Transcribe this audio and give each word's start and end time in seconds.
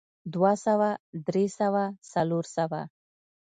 دوه 0.33 0.51
سوه 0.65 0.89
درې 1.27 1.45
سوه 1.59 1.83
څلور 2.11 2.43
سوه 2.55 2.81